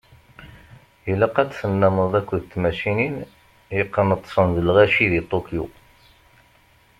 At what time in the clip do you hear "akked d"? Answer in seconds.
2.19-2.45